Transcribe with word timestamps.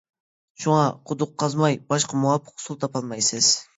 شۇڭا 0.63 0.79
قۇدۇق 1.11 1.35
قازماي 1.43 1.77
باشقا 1.93 2.23
مۇۋاپىق 2.25 2.57
ئۇسۇل 2.59 2.81
تاپالمايسىز. 2.85 3.57